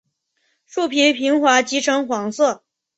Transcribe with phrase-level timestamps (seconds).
[0.65, 2.63] 树皮平滑及呈黄色。